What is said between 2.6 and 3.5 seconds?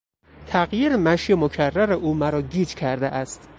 کرده است.